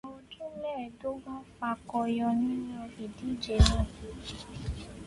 [0.03, 3.85] Ọmọ ọdún mẹ́ẹ̀dógún fakọyọ nínú ìdíje náà.